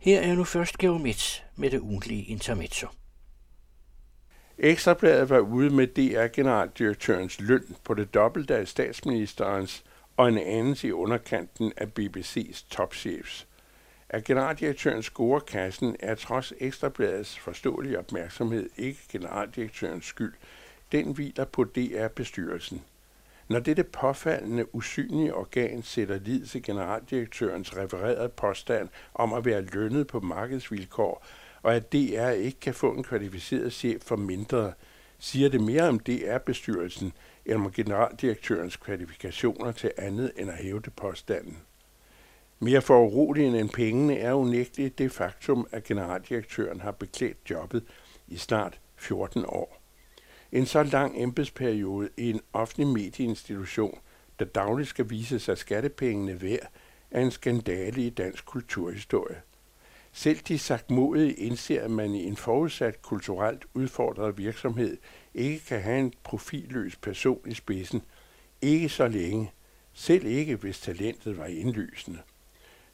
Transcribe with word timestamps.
Her 0.00 0.20
er 0.20 0.34
nu 0.34 0.44
først 0.44 0.78
Geomets 0.78 1.44
med 1.56 1.70
det 1.70 1.80
ugentlige 1.80 2.24
intermezzo. 2.24 2.86
Ekstrabladet 4.58 5.30
var 5.30 5.38
ude 5.38 5.70
med 5.70 5.86
DR-generaldirektørens 5.86 7.40
løn 7.40 7.76
på 7.84 7.94
det 7.94 8.14
dobbelte 8.14 8.56
af 8.56 8.68
statsministerens 8.68 9.84
og 10.16 10.28
en 10.28 10.38
anelse 10.38 10.88
i 10.88 10.92
underkanten 10.92 11.72
af 11.76 11.86
BBC's 11.98 12.68
topchefs. 12.70 13.48
At 14.08 14.24
generaldirektøren 14.24 15.02
scorer 15.02 15.40
kassen 15.40 15.96
er 16.00 16.14
trods 16.14 16.52
Ekstrabladets 16.58 17.38
forståelige 17.38 17.98
opmærksomhed 17.98 18.70
ikke 18.76 19.00
generaldirektørens 19.12 20.04
skyld. 20.04 20.34
Den 20.92 21.12
hviler 21.12 21.44
på 21.44 21.64
DR-bestyrelsen. 21.64 22.82
Når 23.50 23.60
dette 23.60 23.84
påfaldende 23.84 24.74
usynlige 24.74 25.34
organ 25.34 25.82
sætter 25.82 26.18
lid 26.18 26.46
til 26.46 26.62
generaldirektørens 26.62 27.76
refererede 27.76 28.28
påstand 28.28 28.88
om 29.14 29.32
at 29.32 29.44
være 29.44 29.60
lønnet 29.60 30.06
på 30.06 30.20
markedsvilkår, 30.20 31.26
og 31.62 31.74
at 31.74 31.92
DR 31.92 32.28
ikke 32.28 32.60
kan 32.60 32.74
få 32.74 32.92
en 32.92 33.02
kvalificeret 33.02 33.72
chef 33.72 34.02
for 34.02 34.16
mindre, 34.16 34.72
siger 35.18 35.48
det 35.48 35.60
mere 35.60 35.88
om 35.88 35.98
DR-bestyrelsen 35.98 37.12
end 37.46 37.54
om 37.54 37.72
generaldirektørens 37.72 38.76
kvalifikationer 38.76 39.72
til 39.72 39.92
andet 39.98 40.32
end 40.36 40.50
at 40.50 40.56
hæve 40.56 40.80
det 40.80 40.92
påstanden. 40.92 41.58
Mere 42.58 42.80
foruroligende 42.80 43.60
end 43.60 43.70
pengene 43.70 44.18
er 44.18 44.32
unægteligt 44.32 44.98
det 44.98 45.12
faktum, 45.12 45.66
at 45.72 45.84
generaldirektøren 45.84 46.80
har 46.80 46.90
beklædt 46.90 47.50
jobbet 47.50 47.84
i 48.28 48.36
snart 48.36 48.80
14 48.96 49.44
år. 49.48 49.79
En 50.52 50.66
så 50.66 50.82
lang 50.82 51.22
embedsperiode 51.22 52.08
i 52.16 52.30
en 52.30 52.40
offentlig 52.52 52.86
medieinstitution, 52.86 53.98
der 54.38 54.44
dagligt 54.44 54.88
skal 54.88 55.10
vise 55.10 55.38
sig 55.38 55.58
skattepengene 55.58 56.42
værd, 56.42 56.70
er 57.10 57.20
en 57.20 57.30
skandale 57.30 58.06
i 58.06 58.10
dansk 58.10 58.44
kulturhistorie. 58.44 59.42
Selv 60.12 60.38
de 60.38 60.58
sagt 60.58 60.90
modige 60.90 61.34
indser, 61.34 61.82
at 61.82 61.90
man 61.90 62.14
i 62.14 62.24
en 62.24 62.36
forudsat 62.36 63.02
kulturelt 63.02 63.66
udfordret 63.74 64.38
virksomhed 64.38 64.96
ikke 65.34 65.64
kan 65.66 65.80
have 65.80 65.98
en 65.98 66.12
profilløs 66.22 66.96
person 66.96 67.40
i 67.46 67.54
spidsen. 67.54 68.02
Ikke 68.62 68.88
så 68.88 69.08
længe. 69.08 69.52
Selv 69.92 70.26
ikke, 70.26 70.56
hvis 70.56 70.80
talentet 70.80 71.38
var 71.38 71.46
indlysende. 71.46 72.18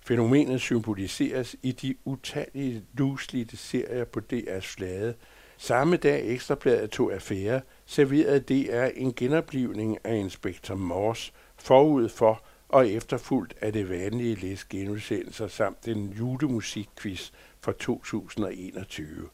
Fænomenet 0.00 0.60
symboliseres 0.60 1.56
i 1.62 1.72
de 1.72 1.94
utallige 2.04 2.84
luslidte 2.94 3.56
serier 3.56 4.04
på 4.04 4.20
DR's 4.32 4.74
flade, 4.74 5.14
Samme 5.58 5.96
dag 5.96 6.28
Ekstrabladet 6.28 6.90
tog 6.90 7.12
affære, 7.12 7.60
serverede 7.86 8.40
DR 8.40 8.84
en 8.94 9.12
genoplivning 9.14 9.98
af 10.04 10.16
Inspektor 10.16 10.74
Morse 10.74 11.32
forud 11.56 12.08
for 12.08 12.42
og 12.68 12.88
efterfulgt 12.88 13.54
af 13.60 13.72
det 13.72 13.88
vanlige 13.88 14.34
læs 14.34 14.64
genudsendelser 14.64 15.48
samt 15.48 15.88
en 15.88 16.12
julemusikquiz 16.18 17.30
for 17.60 17.72
2021. 17.72 19.28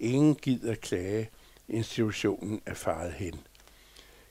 Ingen 0.00 0.34
gider 0.34 0.74
klage. 0.74 1.30
Institutionen 1.68 2.60
er 2.66 2.74
faret 2.74 3.12
hen. 3.12 3.40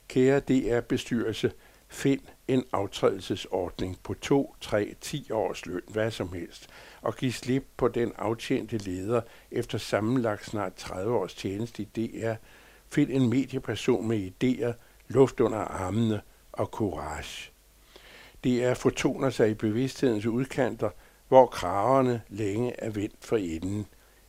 Kære 0.08 0.40
DR-bestyrelse, 0.40 1.52
find 1.88 2.20
en 2.48 2.64
aftrædelsesordning 2.72 3.98
på 4.02 4.14
2, 4.14 4.56
3, 4.60 4.94
10 5.00 5.30
års 5.30 5.66
løn, 5.66 5.80
hvad 5.88 6.10
som 6.10 6.32
helst, 6.32 6.68
og 7.02 7.16
giv 7.16 7.32
slip 7.32 7.66
på 7.76 7.88
den 7.88 8.12
aftjente 8.16 8.78
leder 8.78 9.20
efter 9.50 9.78
sammenlagt 9.78 10.46
snart 10.46 10.74
30 10.74 11.14
års 11.14 11.34
tjeneste 11.34 11.82
i 11.82 11.84
DR. 11.84 12.34
Find 12.88 13.10
en 13.10 13.30
medieperson 13.30 14.08
med 14.08 14.30
idéer, 14.30 14.72
luft 15.08 15.40
under 15.40 15.58
armene 15.58 16.20
og 16.52 16.66
courage. 16.66 17.50
DR 18.44 18.74
fortoner 18.74 19.30
sig 19.30 19.50
i 19.50 19.54
bevidsthedens 19.54 20.26
udkanter, 20.26 20.90
hvor 21.28 21.46
kraverne 21.46 22.22
længe 22.28 22.80
er 22.80 22.90
vendt 22.90 23.24
for 23.24 23.36
enden. 23.36 23.86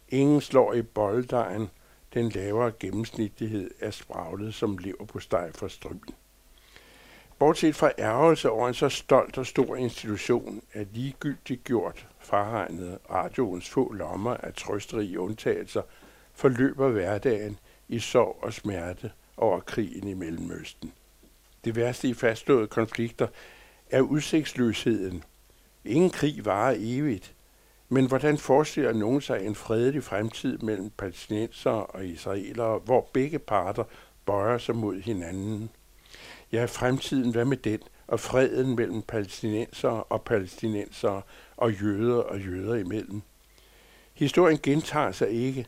Ingen 0.10 0.42
slår 0.42 0.74
i 0.74 0.82
bolddejen, 0.82 1.70
den 2.14 2.30
lavere 2.30 2.72
gennemsnitlighed 2.80 3.72
er 3.80 3.92
spraglet 3.92 4.54
som 4.54 4.78
lever 4.78 5.06
på 5.06 5.20
steg 5.20 5.52
for 5.54 5.68
strømmen. 5.68 6.16
Bortset 7.40 7.76
fra 7.76 7.92
ærgelse 8.00 8.50
over 8.50 8.68
en 8.68 8.74
så 8.74 8.90
stolt 8.90 9.38
og 9.38 9.46
stor 9.46 9.76
institution, 9.76 10.62
er 10.74 10.86
ligegyldigt 10.94 11.64
gjort 11.64 12.08
fraregnet 12.20 12.98
radioens 13.12 13.70
få 13.70 13.94
lommer 13.94 14.34
af 14.34 14.54
trøsterige 14.54 15.20
undtagelser, 15.20 15.82
forløber 16.34 16.90
hverdagen 16.90 17.60
i 17.88 18.00
sorg 18.00 18.40
og 18.42 18.54
smerte 18.54 19.12
over 19.38 19.60
krigen 19.60 20.08
i 20.08 20.14
Mellemøsten. 20.14 20.94
Det 21.66 21.76
værste 21.76 22.08
i 22.08 22.14
fastslåede 22.14 22.68
konflikter 22.68 23.28
er 23.90 24.02
udsigtsløsheden. 24.02 25.24
Ingen 25.86 26.10
krig 26.10 26.46
varer 26.46 26.76
evigt, 26.80 27.36
men 27.90 28.08
hvordan 28.08 28.38
forestiller 28.38 28.94
nogen 28.94 29.22
sig 29.22 29.46
en 29.46 29.56
fredelig 29.56 30.04
fremtid 30.04 30.58
mellem 30.58 30.90
palæstinensere 30.90 31.86
og 31.86 32.06
israelere, 32.06 32.80
hvor 32.80 33.10
begge 33.14 33.40
parter 33.40 33.84
bøjer 34.26 34.58
sig 34.58 34.76
mod 34.76 35.02
hinanden? 35.02 35.70
Ja, 36.52 36.66
fremtiden, 36.66 37.32
hvad 37.32 37.46
med 37.46 37.58
den? 37.58 37.80
Og 38.08 38.20
freden 38.20 38.76
mellem 38.76 39.02
palæstinensere 39.02 40.04
og 40.04 40.22
palæstinensere 40.22 41.22
og 41.58 41.74
jøder 41.74 42.16
og 42.16 42.40
jøder 42.40 42.76
imellem. 42.76 43.22
Historien 44.14 44.60
gentager 44.64 45.12
sig 45.12 45.30
ikke, 45.30 45.66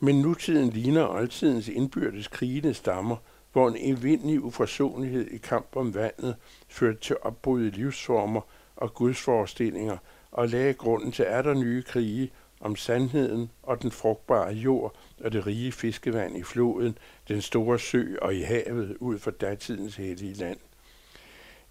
men 0.00 0.20
nutiden 0.20 0.70
ligner 0.70 1.08
oldtidens 1.08 1.68
indbyrdes 1.68 2.28
krigende 2.28 2.74
stammer, 2.74 3.16
hvor 3.52 3.68
en 3.68 3.76
evindelig 3.78 4.40
uforsonlighed 4.40 5.26
i 5.26 5.36
kamp 5.36 5.76
om 5.76 5.94
vandet 5.94 6.36
førte 6.68 6.98
til 7.00 7.16
opbrud 7.22 7.64
i 7.64 7.70
livsformer 7.70 8.40
og 8.76 8.94
gudsforestillinger 8.94 9.96
og 10.32 10.48
lagde 10.48 10.74
grunden 10.74 11.12
til 11.12 11.24
er 11.28 11.42
der 11.42 11.54
nye 11.54 11.82
krige 11.82 12.30
om 12.62 12.76
sandheden 12.76 13.50
og 13.62 13.82
den 13.82 13.90
frugtbare 13.90 14.52
jord 14.52 14.94
og 15.24 15.32
det 15.32 15.46
rige 15.46 15.72
fiskevand 15.72 16.36
i 16.36 16.42
floden, 16.42 16.98
den 17.28 17.42
store 17.42 17.78
sø 17.78 18.16
og 18.22 18.34
i 18.34 18.40
havet 18.40 18.96
ud 19.00 19.18
for 19.18 19.30
datidens 19.30 19.96
hellige 19.96 20.34
land. 20.34 20.58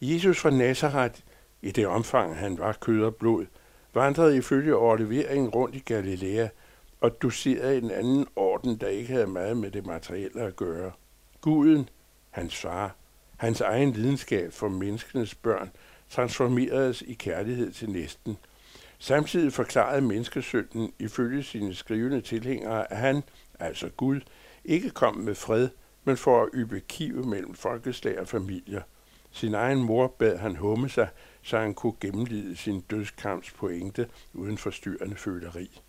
Jesus 0.02 0.40
fra 0.40 0.50
Nazareth, 0.50 1.20
i 1.62 1.72
det 1.72 1.88
omfang 1.88 2.36
han 2.36 2.58
var 2.58 2.78
kød 2.82 3.04
og 3.04 3.16
blod, 3.16 3.46
vandrede 3.94 4.38
ifølge 4.38 4.76
overleveringen 4.76 5.50
rundt 5.50 5.76
i 5.76 5.80
Galilea 5.80 6.48
og 7.02 7.22
doserede 7.22 7.78
en 7.78 7.92
anden 7.92 8.28
orden, 8.36 8.78
der 8.78 8.88
ikke 8.88 9.14
havde 9.14 9.28
meget 9.28 9.58
med 9.58 9.72
det 9.72 9.86
materielle 9.86 10.42
at 10.42 10.56
gøre. 10.56 10.92
Guden, 11.42 11.90
hans 12.30 12.56
far, 12.56 12.96
hans 13.38 13.62
egen 13.62 13.92
lidenskab 13.92 14.54
for 14.54 14.70
menneskenes 14.70 15.36
børn, 15.36 15.72
transformeredes 16.10 17.02
i 17.02 17.14
kærlighed 17.14 17.72
til 17.72 17.90
næsten– 17.90 18.38
Samtidig 19.04 19.54
forklarede 19.54 20.02
menneskesønnen 20.02 20.94
ifølge 21.00 21.44
sine 21.44 21.76
skrivende 21.76 22.22
tilhængere, 22.22 22.92
at 22.92 22.98
han, 22.98 23.24
altså 23.60 23.90
Gud, 23.90 24.20
ikke 24.66 24.90
kom 24.90 25.18
med 25.18 25.36
fred, 25.36 25.70
men 26.04 26.18
for 26.18 26.44
at 26.44 26.50
ybe 26.54 26.80
kive 26.80 27.24
mellem 27.24 27.54
folkeslag 27.54 28.20
og 28.20 28.28
familier. 28.28 28.82
Sin 29.32 29.54
egen 29.54 29.84
mor 29.84 30.08
bad 30.08 30.38
han 30.38 30.56
humme 30.56 30.90
sig, 30.90 31.10
så 31.42 31.58
han 31.60 31.74
kunne 31.74 31.94
gennemlide 32.00 32.56
sin 32.56 32.82
dødskamps 32.82 33.52
pointe 33.52 34.08
uden 34.34 34.58
forstyrrende 34.58 35.16
føleri. 35.16 35.82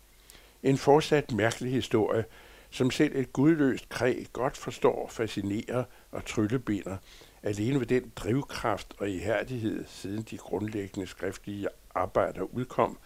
En 0.63 0.77
fortsat 0.77 1.31
mærkelig 1.31 1.71
historie, 1.71 2.25
som 2.69 2.91
selv 2.91 3.15
et 3.15 3.33
gudløst 3.33 3.89
kræg 3.89 4.27
godt 4.33 4.57
forstår, 4.57 5.07
fascinerer 5.09 5.83
og 6.11 6.25
tryllebinder, 6.25 6.97
alene 7.43 7.79
ved 7.79 7.85
den 7.85 8.11
drivkraft 8.15 8.93
og 8.97 9.09
ihærdighed, 9.09 9.85
siden 9.87 10.21
de 10.21 10.37
grundlæggende 10.37 11.07
skriftlige 11.07 11.67
arbejder 11.95 12.41
udkom, 12.41 12.97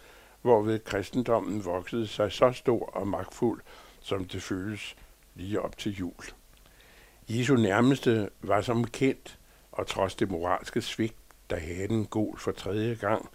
hvorved 0.42 0.78
kristendommen 0.78 1.64
voksede 1.64 2.06
sig 2.06 2.32
så 2.32 2.52
stor 2.52 2.86
og 2.86 3.08
magtfuld, 3.08 3.60
som 4.00 4.24
det 4.24 4.42
føles 4.42 4.96
lige 5.34 5.60
op 5.60 5.78
til 5.78 5.92
jul. 5.92 6.24
Jesu 7.28 7.56
nærmeste 7.56 8.28
var 8.40 8.60
som 8.60 8.84
kendt, 8.84 9.38
og 9.72 9.86
trods 9.86 10.14
det 10.14 10.30
moralske 10.30 10.82
svigt, 10.82 11.16
der 11.50 11.56
havde 11.56 11.90
en 11.90 12.06
gol 12.06 12.38
for 12.38 12.52
tredje 12.52 12.94
gang, 12.94 13.28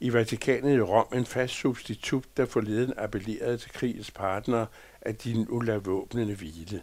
i 0.00 0.12
Vatikanet 0.12 0.76
i 0.76 0.80
Rom 0.80 1.06
en 1.14 1.26
fast 1.26 1.54
substitut, 1.54 2.24
der 2.36 2.46
forleden 2.46 2.92
appellerede 2.96 3.58
til 3.58 3.70
krigens 3.70 4.10
partnere, 4.10 4.66
at 5.00 5.24
de 5.24 5.44
nu 5.44 5.60
lader 5.60 5.78
våbnene 5.78 6.34
hvile. 6.34 6.82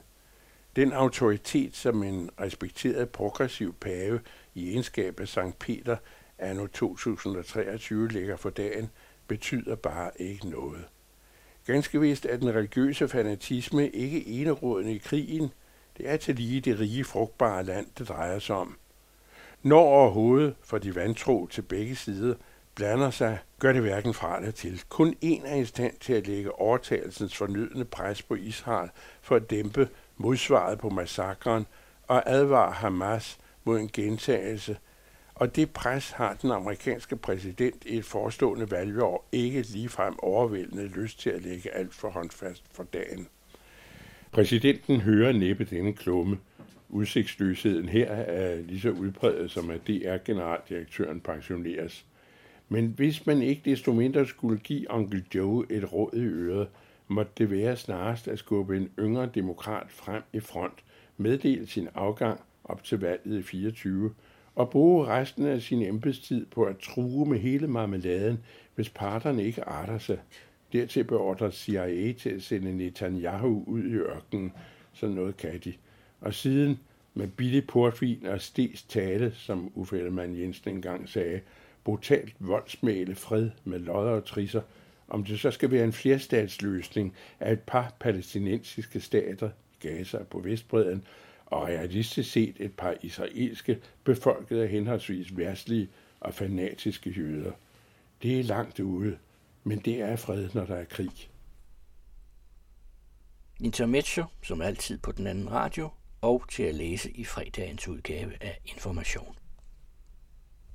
Den 0.75 0.94
autoritet, 0.94 1.75
som 1.75 2.04
en 2.04 2.30
respekteret 2.39 3.10
progressiv 3.10 3.74
pave 3.74 4.22
i 4.56 4.69
egenskab 4.69 5.19
af 5.19 5.27
Sankt 5.27 5.60
Peter 5.60 5.98
anno 6.39 6.68
2023 6.68 8.07
ligger 8.07 8.36
for 8.36 8.50
dagen, 8.50 8.89
betyder 9.27 9.75
bare 9.75 10.12
ikke 10.15 10.50
noget. 10.50 10.86
Ganske 11.65 12.01
vist 12.01 12.25
er 12.25 12.38
den 12.38 12.56
religiøse 12.56 13.07
fanatisme 13.07 13.89
ikke 13.89 14.27
enerådende 14.27 14.95
i 14.95 14.97
krigen. 14.97 15.51
Det 15.97 16.09
er 16.09 16.18
til 16.18 16.36
lige 16.36 16.62
det 16.62 16.80
rige, 16.80 17.03
frugtbare 17.03 17.63
land, 17.63 17.88
det 17.97 18.07
drejer 18.07 18.39
sig 18.39 18.56
om. 18.56 18.77
Når 19.63 19.80
overhovedet 19.80 20.56
for 20.62 20.77
de 20.77 20.95
vantro 20.95 21.47
til 21.47 21.62
begge 21.62 21.95
sider 21.95 22.36
blander 22.75 23.09
sig, 23.09 23.38
gør 23.59 23.74
det 23.74 23.81
hverken 23.81 24.13
fra 24.13 24.38
eller 24.38 24.51
til. 24.51 24.81
Kun 24.89 25.15
en 25.21 25.45
er 25.45 25.56
i 25.56 25.65
stand 25.65 25.94
til 26.00 26.13
at 26.13 26.27
lægge 26.27 26.51
overtagelsens 26.51 27.38
fornødende 27.38 27.86
pres 27.86 28.21
på 28.21 28.36
Israel 28.36 28.89
for 29.21 29.36
at 29.36 29.50
dæmpe 29.50 29.89
modsvaret 30.18 30.80
på 30.80 30.89
massakren 30.89 31.65
og 32.07 32.24
advare 32.25 32.71
Hamas 32.71 33.38
mod 33.63 33.80
en 33.80 33.89
gentagelse 33.94 34.77
og 35.39 35.56
det 35.56 35.71
pres 35.71 36.12
har 36.12 36.33
den 36.41 36.51
amerikanske 36.51 37.15
præsident 37.15 37.86
i 37.86 37.97
et 37.97 38.06
forestående 38.06 38.71
valgår 38.71 39.27
ikke 39.31 39.62
ligefrem 39.62 40.15
overvældende 40.19 40.88
lyst 40.88 41.19
til 41.19 41.30
at 41.30 41.41
lægge 41.41 41.71
alt 41.71 41.94
for 41.94 42.09
håndfast 42.09 42.63
for 42.71 42.83
dagen. 42.83 43.27
Præsidenten 44.31 45.01
hører 45.01 45.31
næppe 45.31 45.63
denne 45.63 45.94
klumme. 45.94 46.38
Udsigtsløsheden 46.89 47.89
her 47.89 48.12
er 48.12 48.62
lige 48.62 48.80
så 48.81 48.89
udpræget 48.89 49.51
som 49.51 49.69
at 49.69 49.88
DR-generaldirektøren 49.88 51.21
pensioneres. 51.21 52.06
Men 52.69 52.94
hvis 52.95 53.25
man 53.25 53.41
ikke 53.41 53.62
desto 53.65 53.94
mindre 53.94 54.27
skulle 54.27 54.59
give 54.59 54.94
onkel 54.94 55.25
Joe 55.36 55.65
et 55.69 55.94
råd 55.94 56.13
i 56.13 56.19
øret, 56.19 56.68
måtte 57.07 57.31
det 57.38 57.51
være 57.51 57.77
snarest 57.77 58.27
at 58.27 58.39
skubbe 58.39 58.77
en 58.77 58.89
yngre 59.00 59.30
demokrat 59.36 59.88
frem 59.89 60.24
i 60.33 60.39
front, 60.39 60.83
meddele 61.18 61.68
sin 61.68 61.88
afgang 61.95 62.39
op 62.63 62.83
til 62.83 63.00
valget 63.00 63.39
i 63.39 63.41
24, 63.41 64.13
og 64.56 64.69
bruge 64.69 65.07
resten 65.07 65.46
af 65.46 65.62
sin 65.62 65.81
embedstid 65.81 66.46
på 66.46 66.63
at 66.63 66.78
true 66.78 67.25
med 67.25 67.40
hele 67.40 67.68
marmeladen, 67.68 68.40
hvis 68.75 68.90
parterne 68.90 69.44
ikke 69.44 69.63
arter 69.63 69.98
sig. 69.98 70.19
Dertil 70.74 71.04
beordrer 71.04 71.50
CIA 71.51 72.13
til 72.13 72.30
at 72.30 72.44
sende 72.44 72.78
Netanyahu 72.78 73.63
ud 73.68 73.84
i 73.84 73.94
ørkenen, 73.94 74.51
så 74.94 75.07
noget 75.07 75.38
kan 75.38 75.60
de. 75.63 75.74
Og 76.22 76.34
siden 76.34 76.80
med 77.13 77.28
billig 77.28 77.68
portvin 77.68 78.25
og 78.25 78.42
stes 78.42 78.84
tale, 78.84 79.31
som 79.36 79.72
Uffe 79.75 79.98
Ellemann 79.98 80.40
Jensen 80.40 80.75
engang 80.75 81.10
sagde, 81.10 81.42
brutalt 81.84 82.36
voldsmæle 82.40 83.16
fred 83.16 83.50
med 83.63 83.80
lodder 83.80 84.12
og 84.12 84.25
trisser, 84.25 84.62
om 85.07 85.24
det 85.24 85.40
så 85.40 85.51
skal 85.51 85.72
være 85.72 85.84
en 85.84 85.94
flerstatsløsning 85.94 87.13
af 87.40 87.51
et 87.51 87.60
par 87.60 87.94
palæstinensiske 88.00 89.00
stater, 89.00 89.50
Gaza 89.80 90.24
på 90.24 90.40
Vestbreden, 90.40 91.04
og 91.50 91.68
realistisk 91.68 92.31
set 92.31 92.56
et 92.60 92.74
par 92.74 92.96
israelske, 93.01 93.80
befolkede 94.04 94.63
af 94.63 94.69
henholdsvis 94.69 95.38
værtslige 95.38 95.90
og 96.19 96.34
fanatiske 96.34 97.10
jøder. 97.10 97.51
Det 98.22 98.40
er 98.40 98.44
langt 98.44 98.80
ude, 98.80 99.18
men 99.63 99.80
det 99.80 100.01
er 100.01 100.16
fred, 100.16 100.50
når 100.54 100.66
der 100.66 100.75
er 100.75 100.86
krig. 100.86 101.30
Intermezzo, 103.60 104.24
som 104.44 104.62
altid 104.62 104.98
på 104.98 105.12
den 105.12 105.28
anden 105.28 105.51
radio, 105.51 105.90
og 106.22 106.44
til 106.51 106.63
at 106.63 106.75
læse 106.75 107.12
i 107.12 107.24
fredagens 107.24 107.88
udgave 107.88 108.31
af 108.42 108.60
Information. 108.66 109.38